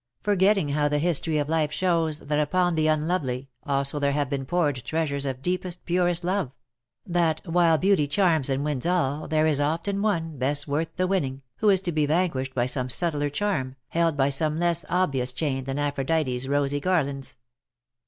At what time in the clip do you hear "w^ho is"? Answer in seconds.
11.61-11.81